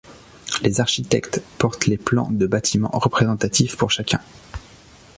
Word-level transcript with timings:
Les 0.63 0.81
architectes 0.81 1.43
portent 1.59 1.85
les 1.85 1.99
plans 1.99 2.29
de 2.31 2.47
bâtiments 2.47 2.89
représentatifs 2.91 3.77
pour 3.77 3.91
chacun. 3.91 4.19